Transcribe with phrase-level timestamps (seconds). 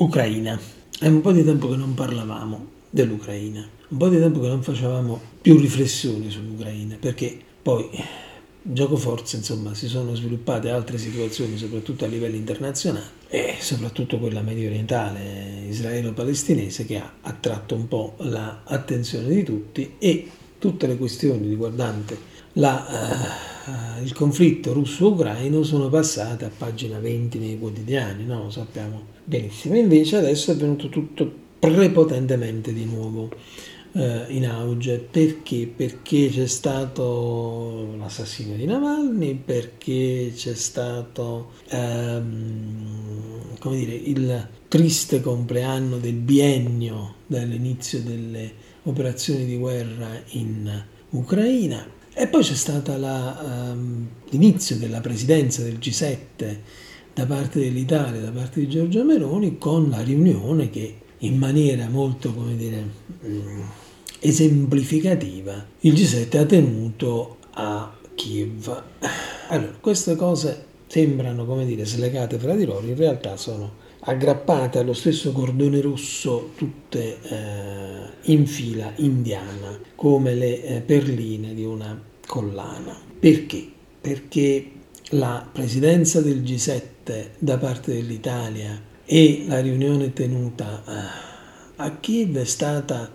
[0.00, 0.58] Ucraina.
[0.98, 4.62] È un po' di tempo che non parlavamo dell'Ucraina, un po' di tempo che non
[4.62, 7.86] facevamo più riflessioni sull'Ucraina, perché poi
[8.62, 14.40] gioco forza, insomma, si sono sviluppate altre situazioni, soprattutto a livello internazionale e soprattutto quella
[14.40, 21.46] medio orientale, israelo-palestinese, che ha attratto un po' l'attenzione di tutti e tutte le questioni
[21.46, 22.16] riguardanti
[22.54, 28.44] la, uh, il conflitto russo-ucraino sono passate a pagina 20 nei quotidiani, no?
[28.44, 29.76] lo sappiamo benissimo.
[29.76, 33.30] Invece adesso è venuto tutto prepotentemente di nuovo
[33.92, 34.98] uh, in auge.
[34.98, 35.70] Perché?
[35.74, 45.98] Perché c'è stato l'assassinio di Navalny, perché c'è stato um, come dire, il triste compleanno
[45.98, 48.52] del biennio dall'inizio delle
[48.84, 56.56] operazioni di guerra in Ucraina e poi c'è stato um, l'inizio della presidenza del G7
[57.14, 62.34] da parte dell'Italia, da parte di Giorgia Meloni, con la riunione che in maniera molto,
[62.34, 62.84] come dire,
[63.26, 63.60] mm,
[64.18, 68.82] esemplificativa il G7 ha tenuto a Kiev.
[69.48, 74.92] Allora, queste cose sembrano, come dire, slegate fra di loro, in realtà sono aggrappate allo
[74.92, 82.96] stesso cordone rosso tutte eh, in fila indiana come le eh, perline di una collana.
[83.18, 83.68] Perché?
[84.00, 84.70] Perché
[85.10, 90.92] la presidenza del G7 da parte dell'Italia e la riunione tenuta eh,
[91.74, 93.10] a Kiev è stata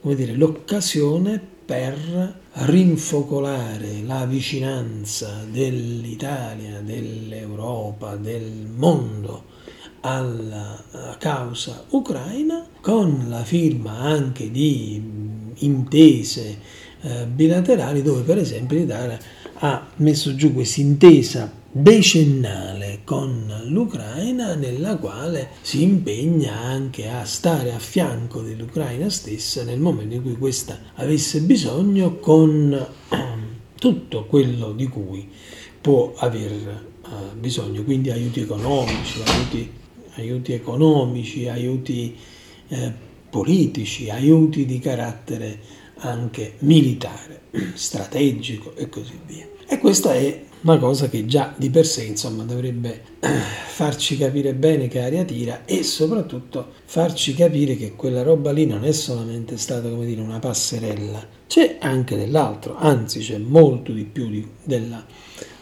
[0.00, 9.46] come dire, l'occasione per rinfocolare la vicinanza dell'Italia, dell'Europa, del mondo
[10.00, 15.02] alla causa ucraina con la firma anche di
[15.56, 16.58] intese
[17.04, 19.18] eh, bilaterali dove per esempio l'Italia
[19.58, 27.72] ha messo giù questa intesa decennale con l'Ucraina nella quale si impegna anche a stare
[27.72, 32.86] a fianco dell'Ucraina stessa nel momento in cui questa avesse bisogno con
[33.78, 35.28] tutto quello di cui
[35.80, 39.70] può aver eh, bisogno, quindi aiuti economici, aiuti
[40.16, 42.16] aiuti economici, aiuti
[42.68, 42.92] eh,
[43.30, 45.58] politici, aiuti di carattere
[45.98, 47.42] anche militare,
[47.74, 49.46] strategico e così via.
[49.66, 54.54] E questa è una cosa che già di per sé insomma, dovrebbe eh, farci capire
[54.54, 59.58] bene che aria tira e soprattutto farci capire che quella roba lì non è solamente
[59.58, 65.04] stata come dire una passerella, c'è anche dell'altro, anzi c'è molto di più di, della,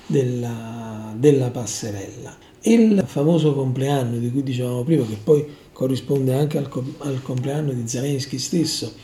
[0.06, 2.36] della, della passerella.
[2.64, 7.88] Il famoso compleanno di cui dicevamo prima, che poi corrisponde anche al, al compleanno di
[7.88, 8.94] Zelensky stesso,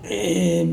[0.00, 0.66] è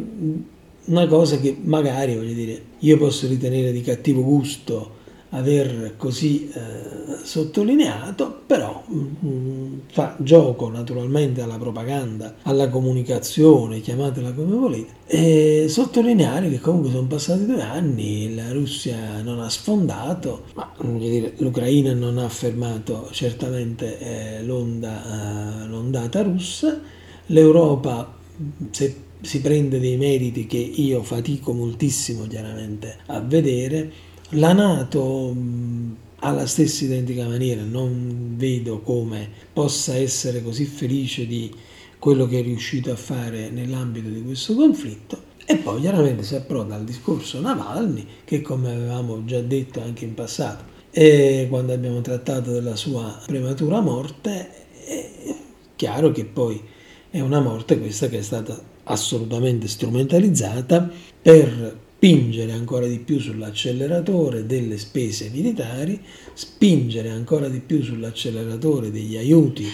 [0.85, 4.93] una cosa che magari, voglio dire, io posso ritenere di cattivo gusto
[5.29, 14.31] aver così eh, sottolineato, però mh, mm, fa gioco naturalmente alla propaganda, alla comunicazione, chiamatela
[14.31, 20.45] come volete, e sottolineare che comunque sono passati due anni, la Russia non ha sfondato,
[20.53, 26.79] ma dire, l'Ucraina non ha fermato certamente eh, l'onda, eh, l'ondata russa,
[27.27, 28.13] l'Europa
[28.71, 33.91] se si prende dei meriti che io fatico moltissimo chiaramente a vedere,
[34.29, 35.35] la Nato
[36.19, 41.53] alla stessa identica maniera non vedo come possa essere così felice di
[41.99, 45.33] quello che è riuscito a fare nell'ambito di questo conflitto.
[45.45, 50.15] E poi chiaramente si approda al discorso Navalny, che come avevamo già detto anche in
[50.15, 50.63] passato,
[51.49, 54.49] quando abbiamo trattato della sua prematura morte,
[54.85, 55.35] è
[55.75, 56.59] chiaro che poi
[57.11, 60.89] è una morte questa che è stata assolutamente strumentalizzata
[61.21, 65.99] per spingere ancora di più sull'acceleratore delle spese militari,
[66.33, 69.65] spingere ancora di più sull'acceleratore degli aiuti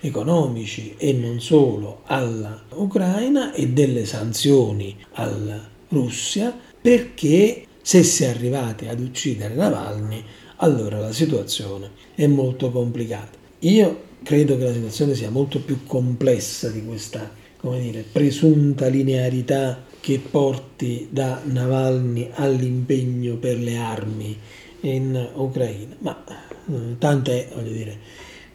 [0.00, 8.88] economici e non solo all'Ucraina e delle sanzioni alla Russia, perché se si è arrivati
[8.88, 10.22] ad uccidere Navalny,
[10.56, 13.38] allora la situazione è molto complicata.
[13.60, 19.84] Io credo che la situazione sia molto più complessa di questa, come dire, presunta linearità
[20.00, 24.36] che porti da Navalny all'impegno per le armi
[24.82, 27.98] in Ucraina, ma eh, tanto è, voglio dire,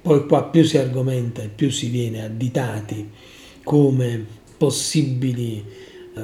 [0.02, 3.10] poi qua più si argomenta e più si viene additati
[3.64, 4.26] come
[4.58, 5.64] possibili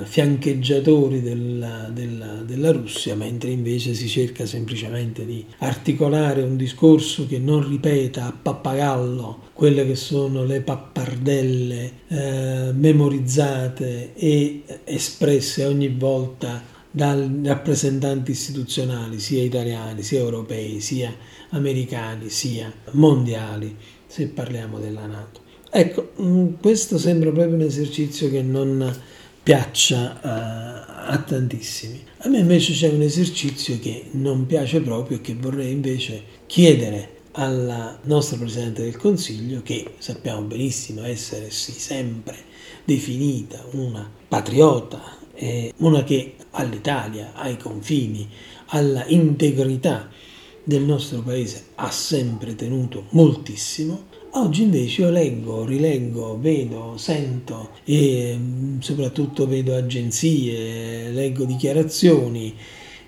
[0.04, 7.40] fiancheggiatori della, della, della, Russia, mentre invece si cerca semplicemente di articolare un discorso che
[7.40, 16.78] non ripeta a pappagallo quelle che sono le pappardelle eh, memorizzate e espresse ogni volta
[16.92, 21.14] dai rappresentanti istituzionali, sia italiani, sia europei, sia
[21.50, 23.76] americani, sia mondiali,
[24.06, 25.42] se parliamo della Nato.
[25.72, 28.96] Ecco, mm, questo sembra proprio un esercizio che non
[29.42, 32.04] piaccia a, a tantissimi.
[32.20, 37.18] A me invece c'è un esercizio che non piace proprio e che vorrei invece chiedere
[37.34, 42.36] alla nostra Presidente del Consiglio, che sappiamo benissimo essere sì sempre
[42.84, 48.28] definita una patriota, eh, una che all'Italia, ai confini,
[48.68, 50.10] alla integrità
[50.64, 54.09] del nostro paese ha sempre tenuto moltissimo.
[54.32, 62.54] Oggi invece io leggo, rileggo, vedo, sento e mm, soprattutto vedo agenzie, leggo dichiarazioni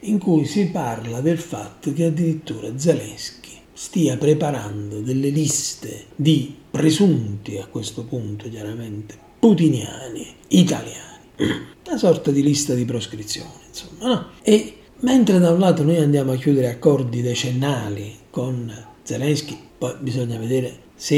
[0.02, 7.58] in cui si parla del fatto che addirittura Zelensky stia preparando delle liste di presunti,
[7.58, 11.20] a questo punto chiaramente, putiniani, italiani,
[11.86, 14.30] una sorta di lista di proscrizione, insomma, no?
[14.42, 20.38] E mentre da un lato noi andiamo a chiudere accordi decennali con Zelensky, poi bisogna
[20.40, 21.16] vedere se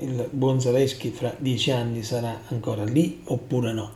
[0.00, 3.92] il buon Zelensky fra dieci anni sarà ancora lì oppure no,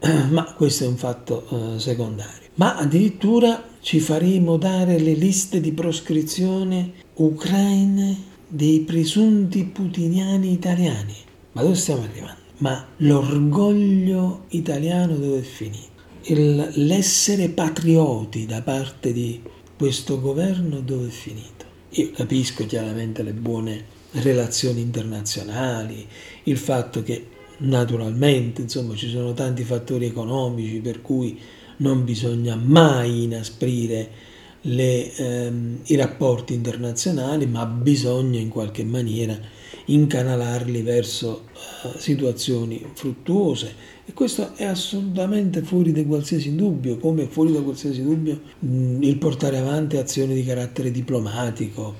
[0.30, 2.48] ma questo è un fatto eh, secondario.
[2.54, 8.16] Ma addirittura ci faremo dare le liste di proscrizione ucraine
[8.48, 11.14] dei presunti putiniani italiani.
[11.52, 12.40] Ma dove stiamo arrivando?
[12.58, 16.02] Ma l'orgoglio italiano dove è finito?
[16.22, 19.40] Il, l'essere patrioti da parte di
[19.78, 21.64] questo governo dove è finito?
[21.90, 26.06] Io capisco chiaramente le buone relazioni internazionali,
[26.44, 27.26] il fatto che
[27.58, 31.38] naturalmente insomma ci sono tanti fattori economici per cui
[31.78, 34.28] non bisogna mai inasprire
[34.62, 39.38] le, ehm, i rapporti internazionali, ma bisogna in qualche maniera
[39.86, 41.44] incanalarli verso
[41.84, 43.74] uh, situazioni fruttuose.
[44.04, 49.16] E questo è assolutamente fuori da qualsiasi dubbio, come fuori da qualsiasi dubbio mh, il
[49.18, 51.94] portare avanti azioni di carattere diplomatico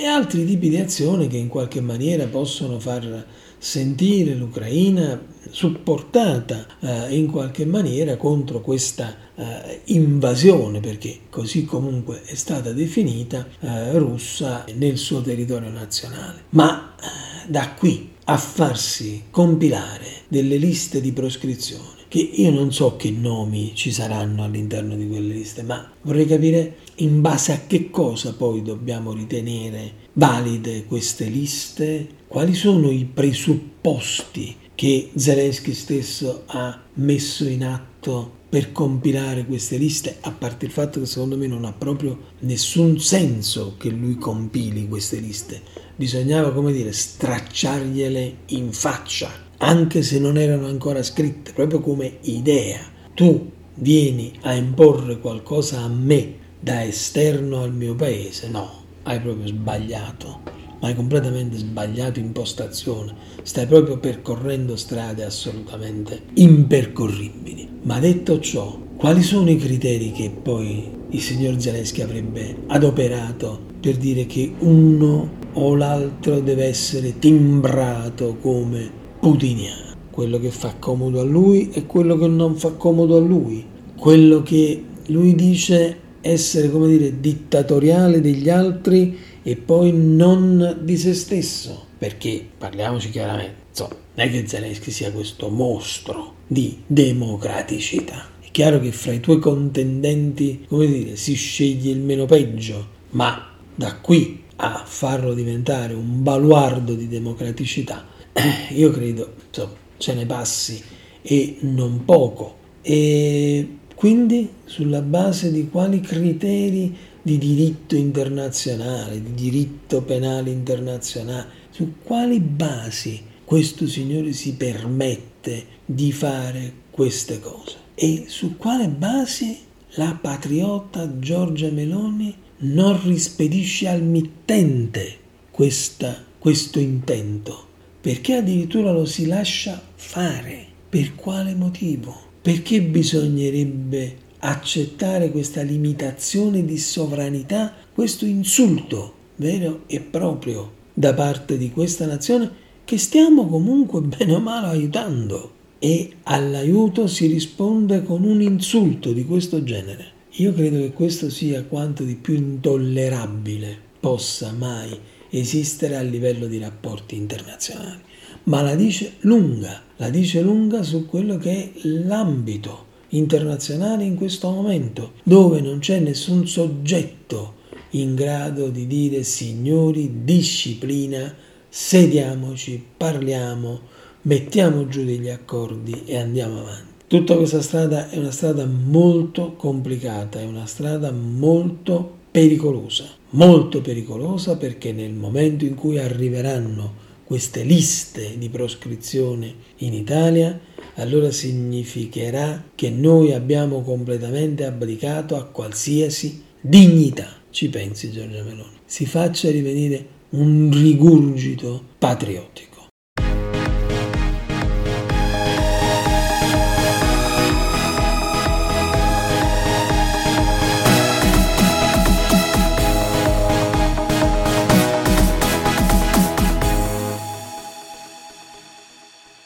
[0.00, 3.26] e altri tipi di azioni che in qualche maniera possono far
[3.58, 5.20] sentire l'Ucraina
[5.50, 13.46] supportata eh, in qualche maniera contro questa eh, invasione, perché così comunque è stata definita,
[13.60, 16.44] eh, russa nel suo territorio nazionale.
[16.50, 22.96] Ma eh, da qui a farsi compilare delle liste di proscrizione che io non so
[22.96, 27.88] che nomi ci saranno all'interno di quelle liste, ma vorrei capire in base a che
[27.88, 36.82] cosa poi dobbiamo ritenere valide queste liste, quali sono i presupposti che Zelensky stesso ha
[36.94, 41.64] messo in atto per compilare queste liste, a parte il fatto che secondo me non
[41.64, 45.62] ha proprio nessun senso che lui compili queste liste.
[45.94, 52.80] Bisognava, come dire, stracciargliele in faccia anche se non erano ancora scritte, proprio come idea.
[53.14, 58.48] Tu vieni a imporre qualcosa a me da esterno al mio paese?
[58.48, 58.70] No,
[59.02, 60.40] hai proprio sbagliato,
[60.80, 63.14] hai completamente sbagliato impostazione.
[63.42, 67.68] Stai proprio percorrendo strade assolutamente impercorribili.
[67.82, 73.96] Ma detto ciò, quali sono i criteri che poi il signor Zelensky avrebbe adoperato per
[73.96, 81.24] dire che uno o l'altro deve essere timbrato come putiniano, quello che fa comodo a
[81.24, 86.88] lui e quello che non fa comodo a lui, quello che lui dice essere, come
[86.88, 94.26] dire, dittatoriale degli altri e poi non di se stesso, perché parliamoci chiaramente, insomma, non
[94.26, 98.26] è che Zelensky sia questo mostro di democraticità.
[98.40, 103.48] È chiaro che fra i tuoi contendenti, come dire, si sceglie il meno peggio, ma
[103.74, 108.18] da qui a farlo diventare un baluardo di democraticità
[108.70, 110.82] io credo insomma, ce ne passi
[111.22, 112.56] e non poco.
[112.82, 121.94] E quindi sulla base di quali criteri di diritto internazionale, di diritto penale internazionale, su
[122.02, 129.58] quali basi questo signore si permette di fare queste cose e su quale basi
[129.94, 135.18] la patriota Giorgia Meloni non rispedisce al mittente
[135.50, 137.69] questa, questo intento
[138.00, 140.66] perché addirittura lo si lascia fare?
[140.88, 142.16] Per quale motivo?
[142.40, 151.70] Perché bisognerebbe accettare questa limitazione di sovranità, questo insulto vero e proprio da parte di
[151.70, 158.42] questa nazione che stiamo comunque bene o male aiutando e all'aiuto si risponde con un
[158.42, 160.18] insulto di questo genere.
[160.34, 164.98] Io credo che questo sia quanto di più intollerabile possa mai
[165.30, 168.00] esistere a livello di rapporti internazionali,
[168.44, 174.50] ma la dice lunga, la dice lunga su quello che è l'ambito internazionale in questo
[174.50, 177.58] momento, dove non c'è nessun soggetto
[177.90, 181.34] in grado di dire signori disciplina,
[181.68, 183.80] sediamoci, parliamo,
[184.22, 186.88] mettiamo giù degli accordi e andiamo avanti.
[187.06, 194.56] Tutta questa strada è una strada molto complicata, è una strada molto pericolosa, molto pericolosa
[194.56, 200.58] perché nel momento in cui arriveranno queste liste di proscrizione in Italia,
[200.94, 207.28] allora significherà che noi abbiamo completamente abdicato a qualsiasi dignità.
[207.50, 208.78] Ci pensi Giorgia Meloni?
[208.84, 212.69] Si faccia rivenire un rigurgito patriottico.